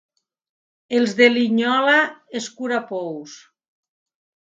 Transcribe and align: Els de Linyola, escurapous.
Els 0.99 1.13
de 1.19 1.27
Linyola, 1.35 2.01
escurapous. 2.43 3.41